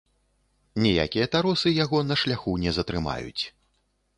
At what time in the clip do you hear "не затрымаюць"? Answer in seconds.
2.65-3.43